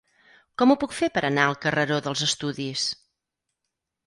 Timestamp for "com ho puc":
0.61-0.95